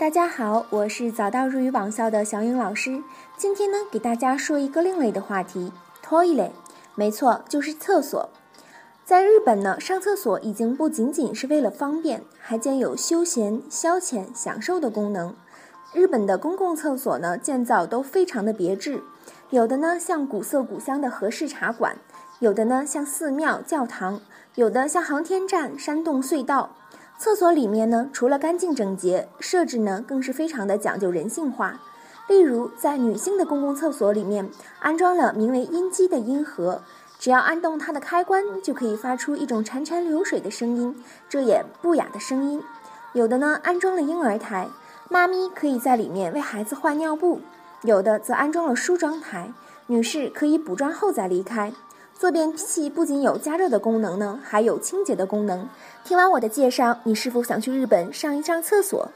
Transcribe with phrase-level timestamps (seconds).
[0.00, 3.02] 大家好，我是早到日语网校的小颖老师。
[3.36, 5.70] 今天呢，给大家说一个另类的话题
[6.02, 6.52] ，toilet。
[6.94, 8.30] 没错，就是厕所。
[9.04, 15.36] 在日本呢，上厕所已经不仅仅是为了方便，还兼有休闲、消遣、享受的功能。
[15.92, 19.02] 日本的公共厕所呢，建造都非常的别致，
[19.50, 21.98] 有的呢像古色古香的和式茶馆，
[22.38, 24.22] 有的呢像寺庙、教堂，
[24.54, 26.70] 有的像航天站、山洞、隧道。
[27.20, 31.78] 厕所里面呢，除了干净整洁，设置呢更是非常的讲究人性化。
[32.28, 36.80] 例如，在女性的公共厕所里面，安装了名为音机的音盒，
[37.18, 40.96] 只要按动它的开关，就可以发出一种潺潺流水的声音，
[41.28, 42.62] 遮掩不雅的声音。
[43.12, 44.68] 有的呢，安装了婴儿台，
[45.10, 47.40] 妈咪可以在里面为孩子换尿布；
[47.82, 49.52] 有的则安装了梳妆台，
[49.88, 51.74] 女士可以补妆后再离开。
[52.20, 55.66] 坐便器不仅有加热的功能呢，还有清洁的功能。
[56.04, 59.10] 听完我的介绍，你是否想去日本上一上厕所？